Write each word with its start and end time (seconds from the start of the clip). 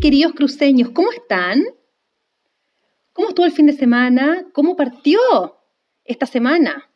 queridos 0.00 0.32
cruceños? 0.32 0.90
¿Cómo 0.90 1.12
están? 1.12 1.62
¿Cómo 3.12 3.28
estuvo 3.28 3.44
el 3.44 3.52
fin 3.52 3.66
de 3.66 3.74
semana? 3.74 4.46
¿Cómo 4.54 4.74
partió 4.74 5.20
esta 6.04 6.24
semana? 6.24 6.90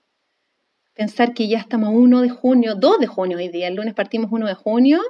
Pensar 0.94 1.34
que 1.34 1.46
ya 1.46 1.58
estamos 1.58 1.88
a 1.88 1.92
1 1.92 2.22
de 2.22 2.30
junio, 2.30 2.74
2 2.76 3.00
de 3.00 3.06
junio 3.06 3.36
hoy 3.36 3.48
día, 3.48 3.68
el 3.68 3.74
lunes 3.74 3.92
partimos 3.92 4.32
1 4.32 4.46
de 4.46 4.54
junio. 4.54 5.02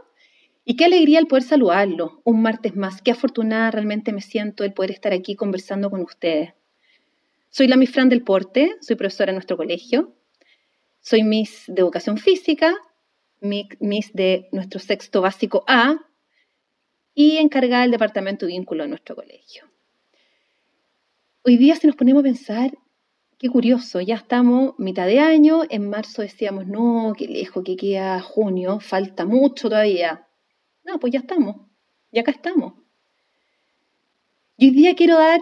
Y 0.64 0.77
qué 0.77 0.86
alegría 0.86 1.21
el 1.21 1.29
poder 1.29 1.45
saludarlo 1.45 2.21
un 2.25 2.43
martes 2.43 2.75
más. 2.75 3.00
Qué 3.00 3.12
afortunada 3.12 3.71
realmente 3.71 4.13
me 4.13 4.22
siento 4.22 4.64
el 4.64 4.72
poder 4.72 4.90
estar 4.90 5.13
aquí 5.13 5.36
conversando 5.36 5.89
con 5.90 6.00
ustedes. 6.00 6.53
Soy 7.50 7.68
la 7.68 7.76
Miss 7.76 7.93
Fran 7.93 8.08
del 8.08 8.22
Porte, 8.22 8.75
soy 8.81 8.96
profesora 8.96 9.31
en 9.31 9.36
nuestro 9.36 9.57
colegio. 9.57 10.14
Soy 11.00 11.22
Miss 11.22 11.64
de 11.68 11.82
Educación 11.82 12.18
Física, 12.18 12.75
Miss 13.40 14.11
de 14.14 14.49
nuestro 14.50 14.81
sexto 14.81 15.21
básico 15.21 15.64
A, 15.68 15.99
y 17.14 17.39
encargada 17.39 17.82
del 17.82 17.93
departamento 17.93 18.46
de 18.46 18.53
vínculo 18.53 18.82
de 18.82 18.89
nuestro 18.89 19.14
colegio. 19.14 19.64
Hoy 21.45 21.57
día 21.57 21.77
si 21.77 21.86
nos 21.86 21.96
ponemos 21.96 22.21
a 22.21 22.25
pensar, 22.25 22.72
qué 23.39 23.49
curioso, 23.49 24.00
ya 24.00 24.17
estamos 24.17 24.75
mitad 24.79 25.07
de 25.07 25.21
año, 25.21 25.63
en 25.69 25.89
marzo 25.89 26.22
decíamos, 26.22 26.67
no, 26.67 27.13
qué 27.17 27.29
lejos 27.29 27.63
que 27.64 27.77
queda 27.77 28.21
junio, 28.21 28.81
falta 28.81 29.25
mucho 29.25 29.69
todavía. 29.69 30.27
No, 30.85 30.99
pues 30.99 31.13
ya 31.13 31.21
estamos, 31.21 31.57
ya 32.11 32.22
acá 32.22 32.33
estamos. 32.33 32.75
Y 34.56 34.69
hoy 34.69 34.75
día 34.75 34.94
quiero 34.94 35.19
dar, 35.19 35.41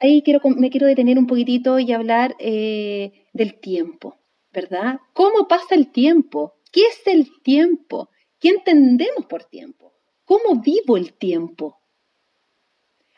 ahí 0.00 0.22
quiero, 0.22 0.40
me 0.56 0.70
quiero 0.70 0.86
detener 0.86 1.18
un 1.18 1.26
poquitito 1.26 1.78
y 1.78 1.92
hablar 1.92 2.34
eh, 2.38 3.26
del 3.32 3.60
tiempo, 3.60 4.16
¿verdad? 4.52 5.00
¿Cómo 5.12 5.46
pasa 5.48 5.74
el 5.74 5.92
tiempo? 5.92 6.54
¿Qué 6.72 6.82
es 6.82 7.06
el 7.06 7.42
tiempo? 7.42 8.10
¿Qué 8.38 8.48
entendemos 8.48 9.26
por 9.26 9.44
tiempo? 9.44 9.95
¿Cómo 10.26 10.60
vivo 10.60 10.96
el 10.96 11.12
tiempo? 11.12 11.78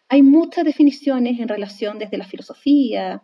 Hay 0.08 0.22
muchas 0.22 0.64
definiciones 0.64 1.40
en 1.40 1.48
relación 1.48 1.98
desde 1.98 2.18
la 2.18 2.26
filosofía, 2.26 3.22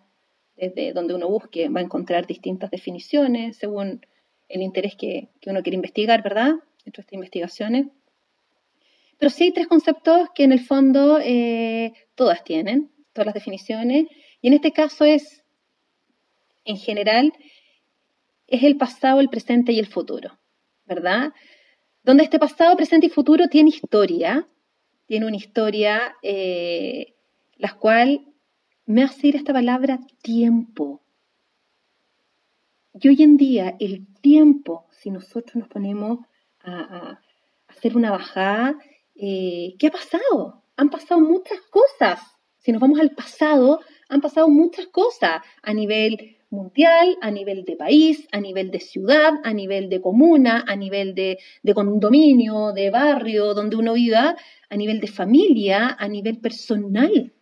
desde 0.56 0.94
donde 0.94 1.14
uno 1.14 1.28
busque, 1.28 1.68
va 1.68 1.80
a 1.80 1.82
encontrar 1.82 2.26
distintas 2.26 2.70
definiciones 2.70 3.58
según 3.58 4.04
el 4.48 4.62
interés 4.62 4.96
que, 4.96 5.28
uno 5.46 5.62
quiere 5.62 5.76
investigar, 5.76 6.22
¿verdad? 6.22 6.54
Dentro 6.84 7.00
de 7.00 7.02
estas 7.02 7.12
investigaciones. 7.12 7.86
Pero 9.18 9.28
sí 9.28 9.44
hay 9.44 9.52
tres 9.52 9.66
conceptos 9.66 10.30
que 10.34 10.44
en 10.44 10.52
el 10.52 10.60
fondo 10.60 11.18
eh, 11.22 11.92
todas 12.14 12.42
tienen, 12.42 12.90
todas 13.12 13.26
las 13.26 13.34
definiciones, 13.34 14.06
y 14.40 14.48
en 14.48 14.54
este 14.54 14.72
caso 14.72 15.04
es, 15.04 15.44
en 16.64 16.78
general, 16.78 17.34
es 18.46 18.62
el 18.62 18.78
pasado, 18.78 19.20
el 19.20 19.28
presente 19.28 19.72
y 19.72 19.78
el 19.78 19.86
futuro, 19.86 20.38
¿verdad? 20.86 21.34
Donde 22.04 22.22
este 22.22 22.38
pasado, 22.38 22.76
presente 22.76 23.06
y 23.06 23.10
futuro 23.10 23.48
tiene 23.48 23.70
historia, 23.70 24.46
tiene 25.06 25.26
una 25.26 25.36
historia 25.36 26.16
eh, 26.22 27.14
la 27.56 27.74
cual 27.78 28.26
me 28.86 29.02
hace 29.02 29.28
ir 29.28 29.36
esta 29.36 29.52
palabra 29.52 29.98
tiempo. 30.22 31.02
Y 32.92 33.08
hoy 33.08 33.22
en 33.22 33.36
día 33.36 33.74
el 33.80 34.06
tiempo, 34.20 34.86
si 34.90 35.10
nosotros 35.10 35.56
nos 35.56 35.68
ponemos 35.68 36.20
a, 36.62 37.18
hacer 37.68 37.96
una 37.96 38.10
bajada, 38.10 38.78
eh, 39.16 39.74
¿qué 39.78 39.88
ha 39.88 39.90
pasado? 39.90 40.62
Han 40.76 40.90
pasado 40.90 41.20
muchas 41.20 41.60
cosas. 41.70 42.20
Si 42.58 42.70
nos 42.70 42.80
vamos 42.80 43.00
al 43.00 43.10
pasado, 43.10 43.80
han 44.08 44.20
pasado 44.20 44.48
muchas 44.48 44.86
cosas 44.88 45.42
a 45.62 45.74
nivel 45.74 46.36
mundial, 46.54 47.16
a 47.20 47.30
nivel 47.30 47.64
de 47.64 47.76
país, 47.76 48.26
a 48.32 48.40
nivel 48.40 48.70
de 48.70 48.80
ciudad, 48.80 49.32
a 49.42 49.52
nivel 49.52 49.88
de 49.88 50.00
comuna, 50.00 50.64
a 50.66 50.76
nivel 50.76 51.14
de, 51.14 51.38
condominio, 51.74 52.72
de 52.72 52.90
barrio, 52.90 53.54
donde 53.54 53.76
uno 53.76 53.94
viva, 53.94 54.36
a 54.68 54.76
nivel 54.76 55.00
de 55.00 55.08
familia, 55.08 55.96
a 55.98 56.08
nivel 56.08 56.38
personal. 56.38 57.32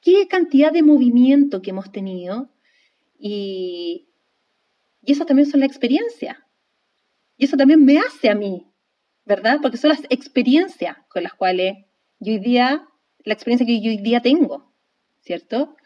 ¿Qué 0.00 0.28
cantidad 0.28 0.72
de 0.72 0.82
movimiento 0.82 1.62
que 1.62 1.70
hemos 1.70 1.90
tenido? 1.90 2.50
Y, 3.18 4.08
y 5.02 5.12
eso 5.12 5.24
también 5.24 5.48
son 5.48 5.60
la 5.60 5.66
experiencia. 5.66 6.46
Y 7.36 7.44
eso 7.44 7.56
también 7.56 7.84
me 7.84 7.98
hace 7.98 8.28
a 8.28 8.34
mí, 8.34 8.66
¿verdad? 9.24 9.58
Porque 9.62 9.76
son 9.76 9.90
las 9.90 10.02
experiencias 10.10 10.96
con 11.08 11.22
las 11.22 11.34
cuales 11.34 11.76
yo 12.18 12.32
hoy 12.32 12.38
día, 12.38 12.88
la 13.24 13.34
experiencia 13.34 13.66
que 13.66 13.80
yo 13.80 13.90
hoy 13.90 13.98
día 13.98 14.20
tengo, 14.20 14.72
¿cierto? 15.20 15.76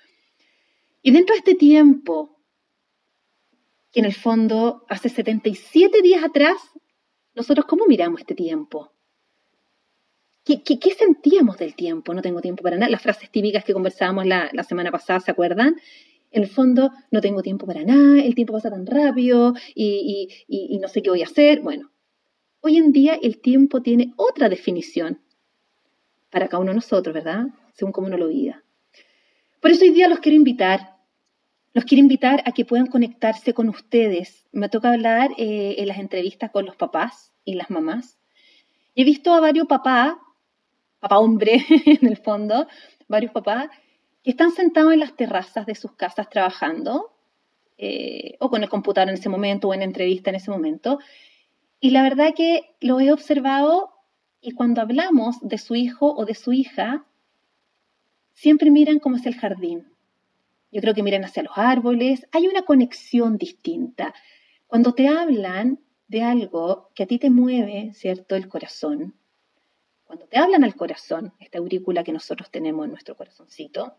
Y 1.02 1.12
dentro 1.12 1.34
de 1.34 1.38
este 1.38 1.54
tiempo, 1.54 2.40
que 3.92 4.00
en 4.00 4.06
el 4.06 4.14
fondo 4.14 4.84
hace 4.88 5.08
77 5.08 6.02
días 6.02 6.22
atrás, 6.22 6.56
nosotros 7.34 7.66
cómo 7.66 7.86
miramos 7.86 8.20
este 8.20 8.34
tiempo? 8.34 8.92
¿Qué, 10.44 10.94
sentíamos 10.98 11.58
del 11.58 11.74
tiempo? 11.74 12.12
No 12.12 12.22
tengo 12.22 12.40
tiempo 12.40 12.62
para 12.62 12.76
nada. 12.76 12.90
Las 12.90 13.02
frases 13.02 13.30
típicas 13.30 13.64
que 13.64 13.72
conversábamos 13.72 14.26
la, 14.26 14.50
semana 14.64 14.90
pasada, 14.90 15.20
¿se 15.20 15.30
acuerdan? 15.30 15.76
En 16.32 16.42
el 16.42 16.48
fondo, 16.48 16.90
no 17.10 17.20
tengo 17.20 17.42
tiempo 17.42 17.66
para 17.66 17.84
nada, 17.84 18.22
el 18.22 18.34
tiempo 18.34 18.52
pasa 18.52 18.70
tan 18.70 18.86
rápido 18.86 19.54
y, 19.74 20.28
y 20.46 20.78
no 20.78 20.88
sé 20.88 21.02
qué 21.02 21.10
voy 21.10 21.22
a 21.22 21.26
hacer. 21.26 21.60
Bueno, 21.60 21.90
hoy 22.60 22.78
en 22.78 22.92
día 22.92 23.18
el 23.20 23.40
tiempo 23.40 23.82
tiene 23.82 24.12
otra 24.16 24.48
definición 24.48 25.20
para 26.30 26.48
cada 26.48 26.60
uno 26.62 26.70
de 26.70 26.76
nosotros, 26.76 27.14
¿verdad? 27.14 27.46
Según 27.74 27.92
cómo 27.92 28.06
uno 28.06 28.16
lo 28.16 28.28
viva. 28.28 28.62
Por 29.60 29.70
eso 29.70 29.84
hoy 29.84 29.90
día 29.90 30.08
los 30.08 30.20
quiero 30.20 30.36
invitar, 30.36 30.96
los 31.74 31.84
quiero 31.84 32.00
invitar 32.00 32.42
a 32.46 32.52
que 32.52 32.64
puedan 32.64 32.86
conectarse 32.86 33.52
con 33.52 33.68
ustedes. 33.68 34.48
Me 34.52 34.70
toca 34.70 34.90
hablar 34.90 35.32
eh, 35.36 35.76
en 35.78 35.86
las 35.86 35.98
entrevistas 35.98 36.50
con 36.50 36.64
los 36.64 36.76
papás 36.76 37.32
y 37.44 37.54
las 37.54 37.68
mamás. 37.68 38.18
he 38.94 39.04
visto 39.04 39.34
a 39.34 39.40
varios 39.40 39.66
papás, 39.66 40.14
papá 40.98 41.18
hombre 41.18 41.64
en 41.86 42.06
el 42.06 42.16
fondo, 42.16 42.66
varios 43.06 43.32
papás, 43.32 43.68
que 44.24 44.30
están 44.30 44.50
sentados 44.50 44.94
en 44.94 45.00
las 45.00 45.14
terrazas 45.14 45.66
de 45.66 45.74
sus 45.74 45.92
casas 45.92 46.30
trabajando, 46.30 47.12
eh, 47.76 48.36
o 48.40 48.48
con 48.48 48.62
el 48.62 48.68
computador 48.70 49.10
en 49.10 49.14
ese 49.14 49.28
momento, 49.28 49.68
o 49.68 49.74
en 49.74 49.82
entrevista 49.82 50.30
en 50.30 50.36
ese 50.36 50.50
momento. 50.50 50.98
Y 51.80 51.90
la 51.90 52.02
verdad 52.02 52.32
que 52.34 52.74
lo 52.80 52.98
he 52.98 53.12
observado 53.12 53.92
y 54.40 54.52
cuando 54.52 54.80
hablamos 54.80 55.36
de 55.42 55.58
su 55.58 55.74
hijo 55.74 56.14
o 56.14 56.24
de 56.24 56.34
su 56.34 56.52
hija, 56.54 57.04
siempre 58.40 58.70
miran 58.70 59.00
cómo 59.00 59.16
es 59.16 59.26
el 59.26 59.34
jardín. 59.34 59.86
Yo 60.72 60.80
creo 60.80 60.94
que 60.94 61.02
miran 61.02 61.24
hacia 61.24 61.42
los 61.42 61.52
árboles. 61.56 62.26
Hay 62.32 62.48
una 62.48 62.62
conexión 62.62 63.36
distinta. 63.36 64.14
Cuando 64.66 64.94
te 64.94 65.08
hablan 65.08 65.78
de 66.08 66.22
algo 66.22 66.90
que 66.94 67.02
a 67.02 67.06
ti 67.06 67.18
te 67.18 67.28
mueve, 67.28 67.92
¿cierto? 67.92 68.36
El 68.36 68.48
corazón. 68.48 69.14
Cuando 70.04 70.24
te 70.26 70.38
hablan 70.38 70.64
al 70.64 70.74
corazón, 70.74 71.34
esta 71.38 71.58
aurícula 71.58 72.02
que 72.02 72.14
nosotros 72.14 72.50
tenemos 72.50 72.86
en 72.86 72.92
nuestro 72.92 73.14
corazoncito, 73.14 73.96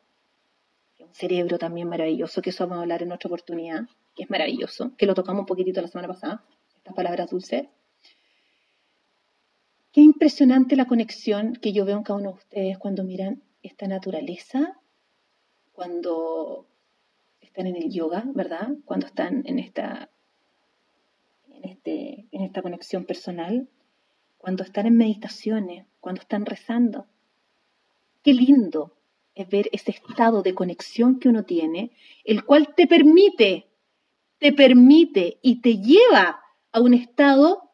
que 0.97 1.03
un 1.03 1.13
cerebro 1.13 1.59
también 1.59 1.87
maravilloso, 1.87 2.41
que 2.41 2.49
eso 2.49 2.63
vamos 2.63 2.79
a 2.79 2.81
hablar 2.81 3.03
en 3.03 3.11
otra 3.11 3.27
oportunidad, 3.27 3.81
que 4.15 4.23
es 4.23 4.29
maravilloso, 4.31 4.95
que 4.97 5.05
lo 5.05 5.13
tocamos 5.13 5.41
un 5.41 5.45
poquitito 5.45 5.81
la 5.81 5.87
semana 5.87 6.07
pasada, 6.07 6.43
estas 6.77 6.95
palabras 6.95 7.29
dulces. 7.29 7.67
Qué 9.91 10.01
impresionante 10.01 10.75
la 10.75 10.85
conexión 10.85 11.53
que 11.53 11.73
yo 11.73 11.85
veo 11.85 11.97
en 11.97 12.03
cada 12.03 12.17
uno 12.17 12.31
de 12.31 12.37
ustedes 12.37 12.77
cuando 12.79 13.03
miran 13.03 13.43
esta 13.63 13.87
naturaleza 13.87 14.79
cuando 15.71 16.67
están 17.39 17.67
en 17.67 17.75
el 17.75 17.91
yoga, 17.91 18.23
¿verdad? 18.33 18.69
Cuando 18.85 19.07
están 19.07 19.43
en 19.45 19.59
esta, 19.59 20.09
este, 21.63 22.27
en 22.31 22.41
esta 22.43 22.61
conexión 22.61 23.05
personal, 23.05 23.67
cuando 24.37 24.63
están 24.63 24.87
en 24.87 24.97
meditaciones, 24.97 25.85
cuando 25.99 26.21
están 26.21 26.45
rezando. 26.45 27.07
Qué 28.23 28.33
lindo 28.33 28.95
es 29.35 29.47
ver 29.49 29.69
ese 29.71 29.91
estado 29.91 30.41
de 30.43 30.53
conexión 30.53 31.19
que 31.19 31.29
uno 31.29 31.43
tiene, 31.43 31.91
el 32.23 32.43
cual 32.43 32.73
te 32.75 32.87
permite, 32.87 33.67
te 34.37 34.51
permite 34.53 35.39
y 35.41 35.61
te 35.61 35.77
lleva 35.77 36.41
a 36.71 36.81
un 36.81 36.93
estado 36.93 37.71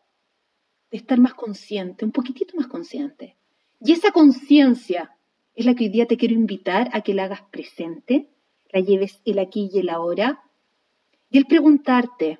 de 0.91 0.97
estar 0.97 1.19
más 1.19 1.33
consciente, 1.33 2.05
un 2.05 2.11
poquitito 2.11 2.55
más 2.55 2.67
consciente. 2.67 3.37
Y 3.79 3.91
esa 3.91 4.11
conciencia 4.11 5.16
es 5.57 5.65
la 5.65 5.73
que 5.73 5.85
hoy 5.85 5.89
día 5.89 6.05
te 6.05 6.17
quiero 6.17 6.35
invitar 6.35 6.87
a 6.93 7.01
que 7.01 7.15
la 7.15 7.23
hagas 7.23 7.41
presente, 7.41 8.29
la 8.71 8.79
lleves 8.79 9.19
el 9.25 9.39
aquí 9.39 9.71
y 9.73 9.79
el 9.79 9.89
ahora, 9.89 10.43
y 11.31 11.39
el 11.39 11.47
preguntarte, 11.47 12.39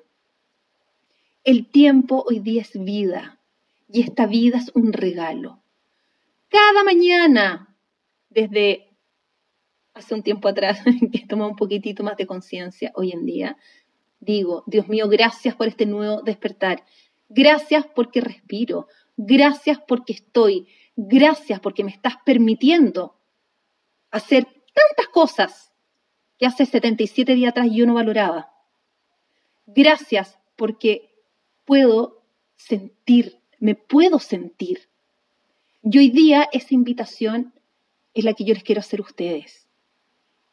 el 1.42 1.68
tiempo 1.68 2.24
hoy 2.28 2.38
día 2.38 2.62
es 2.62 2.72
vida, 2.80 3.40
y 3.88 4.02
esta 4.02 4.26
vida 4.26 4.58
es 4.58 4.70
un 4.72 4.92
regalo. 4.92 5.60
Cada 6.48 6.84
mañana, 6.84 7.76
desde 8.30 8.96
hace 9.94 10.14
un 10.14 10.22
tiempo 10.22 10.46
atrás, 10.46 10.80
que 11.12 11.18
he 11.18 11.26
tomado 11.26 11.50
un 11.50 11.56
poquitito 11.56 12.04
más 12.04 12.16
de 12.16 12.26
conciencia 12.26 12.92
hoy 12.94 13.10
en 13.10 13.26
día, 13.26 13.56
digo, 14.20 14.62
Dios 14.68 14.88
mío, 14.88 15.08
gracias 15.08 15.56
por 15.56 15.66
este 15.66 15.86
nuevo 15.86 16.22
despertar. 16.22 16.84
Gracias 17.28 17.84
porque 17.96 18.20
respiro. 18.20 18.86
Gracias 19.16 19.80
porque 19.88 20.12
estoy. 20.12 20.68
Gracias 21.00 21.60
porque 21.60 21.84
me 21.84 21.92
estás 21.92 22.14
permitiendo 22.24 23.14
hacer 24.10 24.46
tantas 24.46 25.06
cosas 25.12 25.72
que 26.36 26.44
hace 26.44 26.66
77 26.66 27.36
días 27.36 27.50
atrás 27.52 27.68
yo 27.70 27.86
no 27.86 27.94
valoraba. 27.94 28.52
Gracias 29.64 30.40
porque 30.56 31.14
puedo 31.64 32.24
sentir, 32.56 33.38
me 33.60 33.76
puedo 33.76 34.18
sentir. 34.18 34.88
Y 35.84 35.98
hoy 35.98 36.10
día 36.10 36.48
esa 36.50 36.74
invitación 36.74 37.54
es 38.12 38.24
la 38.24 38.34
que 38.34 38.44
yo 38.44 38.54
les 38.54 38.64
quiero 38.64 38.80
hacer 38.80 38.98
a 38.98 39.04
ustedes. 39.04 39.68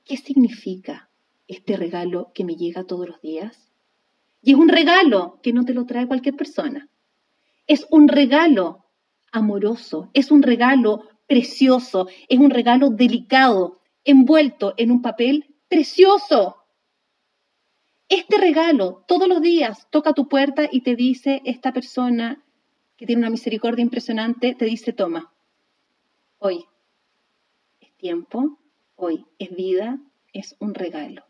¿Qué 0.03 0.15
significa 0.15 1.09
este 1.47 1.75
regalo 1.75 2.31
que 2.35 2.43
me 2.43 2.55
llega 2.55 2.83
todos 2.83 3.09
los 3.09 3.19
días? 3.19 3.71
Y 4.43 4.51
es 4.51 4.57
un 4.59 4.69
regalo 4.69 5.39
que 5.41 5.53
no 5.53 5.65
te 5.65 5.73
lo 5.73 5.87
trae 5.87 6.05
cualquier 6.05 6.35
persona. 6.35 6.87
Es 7.65 7.87
un 7.89 8.07
regalo 8.07 8.84
amoroso, 9.31 10.09
es 10.13 10.31
un 10.31 10.43
regalo 10.43 11.07
precioso, 11.27 12.07
es 12.29 12.39
un 12.39 12.49
regalo 12.49 12.89
delicado, 12.89 13.79
envuelto 14.03 14.73
en 14.77 14.91
un 14.91 15.01
papel 15.01 15.55
precioso. 15.67 16.57
Este 18.07 18.37
regalo 18.37 19.03
todos 19.07 19.27
los 19.27 19.41
días 19.41 19.87
toca 19.89 20.13
tu 20.13 20.27
puerta 20.27 20.69
y 20.71 20.81
te 20.81 20.95
dice 20.95 21.41
esta 21.43 21.73
persona 21.73 22.43
que 22.97 23.05
tiene 23.05 23.21
una 23.21 23.29
misericordia 23.29 23.81
impresionante, 23.81 24.55
te 24.55 24.65
dice, 24.65 24.93
toma, 24.93 25.33
hoy 26.39 26.65
es 27.81 27.91
tiempo, 27.97 28.59
hoy 28.95 29.25
es 29.39 29.53
vida, 29.55 29.99
es 30.31 30.55
un 30.59 30.73
regalo. 30.73 31.25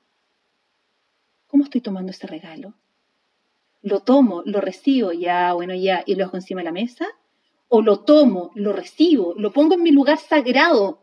¿Cómo 1.47 1.63
estoy 1.63 1.81
tomando 1.81 2.11
ese 2.11 2.27
regalo? 2.27 2.73
¿Lo 3.81 4.01
tomo, 4.01 4.41
lo 4.45 4.61
recibo 4.61 5.11
ya, 5.11 5.53
bueno, 5.53 5.73
ya, 5.75 6.03
y 6.05 6.15
lo 6.15 6.25
dejo 6.25 6.37
encima 6.37 6.61
de 6.61 6.65
la 6.65 6.71
mesa? 6.71 7.07
¿O 7.67 7.81
lo 7.81 8.03
tomo, 8.03 8.51
lo 8.55 8.73
recibo, 8.73 9.33
lo 9.35 9.51
pongo 9.51 9.73
en 9.75 9.83
mi 9.83 9.91
lugar 9.91 10.17
sagrado? 10.17 11.01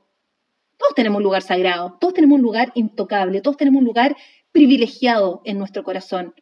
Todos 0.79 0.95
tenemos 0.95 1.19
un 1.19 1.25
lugar 1.25 1.43
sagrado, 1.43 1.97
todos 2.01 2.15
tenemos 2.15 2.37
un 2.37 2.43
lugar 2.43 2.73
intocable, 2.75 3.41
todos 3.41 3.57
tenemos 3.57 3.81
un 3.81 3.87
lugar 3.87 4.17
privilegiado 4.53 5.41
en 5.45 5.59
nuestro 5.59 5.83
corazón. 5.83 6.35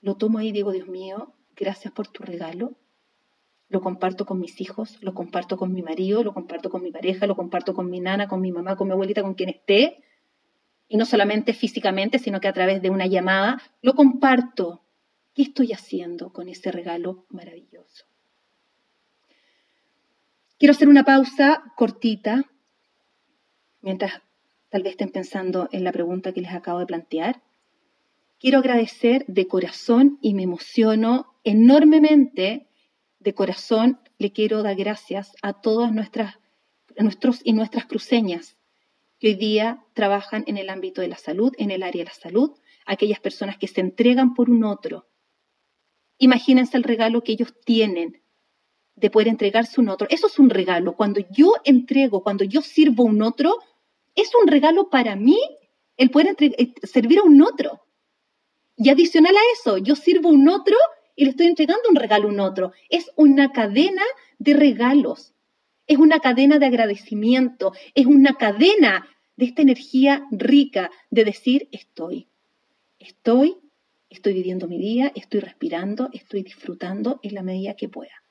Lo 0.00 0.16
tomo 0.16 0.38
ahí 0.38 0.48
y 0.48 0.52
digo, 0.52 0.72
Dios 0.72 0.88
mío, 0.88 1.34
gracias 1.56 1.92
por 1.92 2.08
tu 2.08 2.22
regalo. 2.22 2.76
Lo 3.68 3.80
comparto 3.80 4.24
con 4.24 4.40
mis 4.40 4.60
hijos, 4.60 4.96
lo 5.02 5.12
comparto 5.12 5.56
con 5.56 5.72
mi 5.72 5.82
marido, 5.82 6.22
lo 6.22 6.32
comparto 6.32 6.70
con 6.70 6.82
mi 6.82 6.90
pareja, 6.90 7.26
lo 7.26 7.36
comparto 7.36 7.74
con 7.74 7.90
mi 7.90 8.00
nana, 8.00 8.26
con 8.26 8.40
mi 8.40 8.50
mamá, 8.50 8.76
con 8.76 8.86
mi 8.86 8.92
abuelita, 8.92 9.22
con 9.22 9.34
quien 9.34 9.50
esté. 9.50 10.02
Y 10.88 10.96
no 10.96 11.04
solamente 11.04 11.52
físicamente, 11.52 12.18
sino 12.18 12.40
que 12.40 12.48
a 12.48 12.52
través 12.52 12.80
de 12.80 12.90
una 12.90 13.06
llamada, 13.06 13.60
lo 13.82 13.94
comparto. 13.94 14.84
¿Qué 15.34 15.42
estoy 15.42 15.72
haciendo 15.72 16.32
con 16.32 16.48
ese 16.48 16.72
regalo 16.72 17.26
maravilloso? 17.28 18.07
Quiero 20.58 20.72
hacer 20.72 20.88
una 20.88 21.04
pausa 21.04 21.62
cortita, 21.76 22.44
mientras 23.80 24.20
tal 24.70 24.82
vez 24.82 24.92
estén 24.92 25.10
pensando 25.10 25.68
en 25.70 25.84
la 25.84 25.92
pregunta 25.92 26.32
que 26.32 26.40
les 26.40 26.52
acabo 26.52 26.80
de 26.80 26.86
plantear. 26.86 27.44
Quiero 28.40 28.58
agradecer 28.58 29.24
de 29.28 29.46
corazón 29.46 30.18
y 30.20 30.34
me 30.34 30.42
emociono 30.42 31.38
enormemente 31.44 32.66
de 33.20 33.34
corazón. 33.34 34.00
Le 34.18 34.32
quiero 34.32 34.64
dar 34.64 34.74
gracias 34.74 35.32
a 35.42 35.60
todas 35.60 35.92
nuestras, 35.92 36.40
nuestros 36.96 37.40
y 37.44 37.52
nuestras 37.52 37.86
cruceñas 37.86 38.58
que 39.20 39.28
hoy 39.28 39.34
día 39.36 39.84
trabajan 39.94 40.42
en 40.48 40.56
el 40.56 40.70
ámbito 40.70 41.02
de 41.02 41.08
la 41.08 41.18
salud, 41.18 41.52
en 41.58 41.70
el 41.70 41.84
área 41.84 42.02
de 42.02 42.10
la 42.10 42.14
salud, 42.14 42.58
aquellas 42.84 43.20
personas 43.20 43.58
que 43.58 43.68
se 43.68 43.80
entregan 43.80 44.34
por 44.34 44.50
un 44.50 44.64
otro. 44.64 45.08
Imagínense 46.18 46.76
el 46.76 46.82
regalo 46.82 47.22
que 47.22 47.32
ellos 47.32 47.54
tienen 47.64 48.22
de 49.00 49.10
poder 49.10 49.28
entregarse 49.28 49.80
un 49.80 49.88
otro. 49.88 50.06
Eso 50.10 50.26
es 50.26 50.38
un 50.38 50.50
regalo. 50.50 50.94
Cuando 50.94 51.20
yo 51.30 51.54
entrego, 51.64 52.22
cuando 52.22 52.44
yo 52.44 52.62
sirvo 52.62 53.04
a 53.04 53.06
un 53.06 53.22
otro, 53.22 53.58
es 54.14 54.30
un 54.40 54.48
regalo 54.48 54.90
para 54.90 55.16
mí 55.16 55.38
el 55.96 56.10
poder 56.10 56.36
eh, 56.40 56.72
servir 56.82 57.18
a 57.18 57.24
un 57.24 57.42
otro. 57.42 57.82
Y 58.76 58.90
adicional 58.90 59.34
a 59.36 59.52
eso, 59.54 59.78
yo 59.78 59.96
sirvo 59.96 60.28
a 60.28 60.32
un 60.32 60.48
otro 60.48 60.76
y 61.16 61.24
le 61.24 61.30
estoy 61.30 61.46
entregando 61.46 61.88
un 61.88 61.96
regalo 61.96 62.28
a 62.28 62.32
un 62.32 62.40
otro. 62.40 62.72
Es 62.88 63.10
una 63.16 63.50
cadena 63.52 64.02
de 64.38 64.54
regalos, 64.54 65.34
es 65.86 65.98
una 65.98 66.20
cadena 66.20 66.58
de 66.58 66.66
agradecimiento, 66.66 67.72
es 67.94 68.06
una 68.06 68.34
cadena 68.34 69.08
de 69.36 69.46
esta 69.46 69.62
energía 69.62 70.24
rica 70.30 70.90
de 71.10 71.24
decir 71.24 71.68
estoy, 71.72 72.28
estoy, 72.98 73.56
estoy 74.10 74.34
viviendo 74.34 74.68
mi 74.68 74.78
día, 74.78 75.12
estoy 75.14 75.40
respirando, 75.40 76.08
estoy 76.12 76.42
disfrutando 76.42 77.18
en 77.22 77.34
la 77.34 77.42
medida 77.42 77.74
que 77.74 77.88
pueda. 77.88 78.22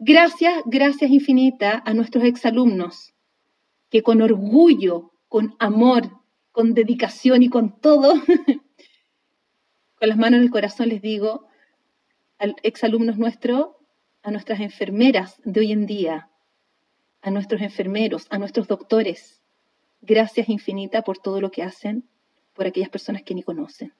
Gracias, 0.00 0.62
gracias 0.66 1.10
infinita 1.10 1.82
a 1.84 1.92
nuestros 1.92 2.22
exalumnos 2.22 3.14
que 3.90 4.04
con 4.04 4.22
orgullo, 4.22 5.12
con 5.28 5.56
amor, 5.58 6.20
con 6.52 6.72
dedicación 6.72 7.42
y 7.42 7.48
con 7.48 7.80
todo, 7.80 8.14
con 9.98 10.08
las 10.08 10.16
manos 10.16 10.38
en 10.38 10.44
el 10.44 10.50
corazón 10.50 10.90
les 10.90 11.02
digo 11.02 11.48
a 12.38 12.46
exalumnos 12.62 13.18
nuestros, 13.18 13.70
a 14.22 14.30
nuestras 14.30 14.60
enfermeras 14.60 15.40
de 15.44 15.60
hoy 15.60 15.72
en 15.72 15.86
día, 15.86 16.30
a 17.20 17.30
nuestros 17.32 17.60
enfermeros, 17.60 18.28
a 18.30 18.38
nuestros 18.38 18.68
doctores, 18.68 19.42
gracias 20.00 20.48
infinita 20.48 21.02
por 21.02 21.18
todo 21.18 21.40
lo 21.40 21.50
que 21.50 21.64
hacen 21.64 22.08
por 22.52 22.66
aquellas 22.66 22.88
personas 22.88 23.24
que 23.24 23.34
ni 23.34 23.42
conocen. 23.42 23.92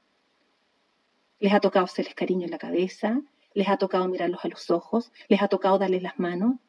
Les 1.41 1.53
ha 1.53 1.59
tocado 1.59 1.87
hacerles 1.87 2.15
cariño 2.15 2.45
en 2.45 2.53
la 2.53 2.59
cabeza, 2.59 3.21
les 3.59 3.69
ha 3.69 3.77
tocado 3.77 4.07
mirarlos 4.07 4.45
a 4.45 4.49
los 4.49 4.71
ojos, 4.71 5.11
les 5.29 5.43
ha 5.43 5.49
tocado 5.49 5.79
darles 5.79 6.01
las 6.01 6.17
manos 6.17 6.61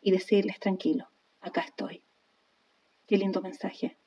y 0.00 0.12
decirles 0.12 0.60
tranquilo, 0.60 1.10
acá 1.40 1.62
estoy. 1.62 2.04
Qué 3.08 3.18
lindo 3.18 3.42
mensaje. 3.42 3.98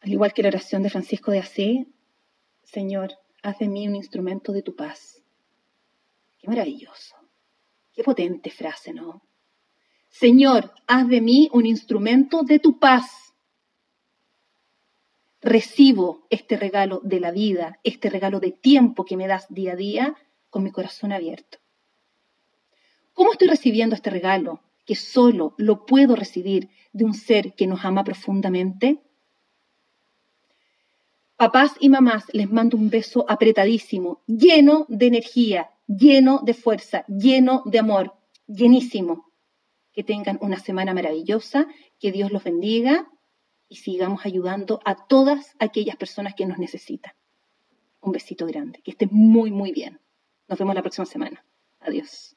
Al 0.00 0.10
igual 0.10 0.32
que 0.32 0.42
la 0.42 0.48
oración 0.48 0.82
de 0.82 0.90
Francisco 0.90 1.30
de 1.30 1.38
Asís, 1.38 1.86
Señor, 2.64 3.12
haz 3.44 3.60
de 3.60 3.68
mí 3.68 3.86
un 3.86 3.94
instrumento 3.94 4.52
de 4.52 4.62
tu 4.62 4.74
paz. 4.74 5.22
Qué 6.40 6.48
maravilloso. 6.48 7.14
Qué 7.92 8.02
potente 8.02 8.50
frase, 8.50 8.92
¿no? 8.92 9.22
Señor, 10.08 10.74
haz 10.88 11.06
de 11.06 11.20
mí 11.20 11.48
un 11.52 11.64
instrumento 11.64 12.42
de 12.42 12.58
tu 12.58 12.80
paz. 12.80 13.21
Recibo 15.42 16.26
este 16.30 16.56
regalo 16.56 17.00
de 17.02 17.20
la 17.20 17.30
vida, 17.30 17.78
este 17.84 18.08
regalo 18.08 18.40
de 18.40 18.52
tiempo 18.52 19.04
que 19.04 19.16
me 19.16 19.26
das 19.26 19.46
día 19.48 19.72
a 19.72 19.76
día 19.76 20.16
con 20.50 20.62
mi 20.62 20.70
corazón 20.70 21.12
abierto. 21.12 21.58
¿Cómo 23.12 23.32
estoy 23.32 23.48
recibiendo 23.48 23.94
este 23.94 24.10
regalo? 24.10 24.60
que 24.84 24.94
solo 24.96 25.54
lo 25.58 25.86
puedo 25.86 26.16
recibir 26.16 26.70
de 26.92 27.04
un 27.04 27.14
ser 27.14 27.54
que 27.54 27.66
nos 27.66 27.84
ama 27.84 28.04
profundamente? 28.04 28.98
Papás 31.36 31.72
y 31.80 31.88
mamás, 31.88 32.24
les 32.32 32.50
mando 32.50 32.76
un 32.76 32.90
beso 32.90 33.24
apretadísimo, 33.28 34.22
lleno 34.26 34.86
de 34.88 35.06
energía, 35.06 35.70
lleno 35.86 36.40
de 36.44 36.54
fuerza, 36.54 37.04
lleno 37.08 37.62
de 37.64 37.78
amor, 37.80 38.14
llenísimo. 38.46 39.30
Que 39.92 40.04
tengan 40.04 40.38
una 40.40 40.58
semana 40.58 40.94
maravillosa, 40.94 41.66
que 41.98 42.12
Dios 42.12 42.30
los 42.30 42.44
bendiga 42.44 43.08
y 43.72 43.76
sigamos 43.76 44.26
ayudando 44.26 44.80
a 44.84 45.06
todas 45.06 45.56
aquellas 45.58 45.96
personas 45.96 46.34
que 46.34 46.44
nos 46.44 46.58
necesitan. 46.58 47.14
Un 48.02 48.12
besito 48.12 48.44
grande, 48.46 48.82
que 48.84 48.90
estén 48.90 49.08
muy, 49.10 49.50
muy 49.50 49.72
bien. 49.72 49.98
Nos 50.46 50.58
vemos 50.58 50.74
la 50.74 50.82
próxima 50.82 51.06
semana. 51.06 51.42
Adiós. 51.80 52.36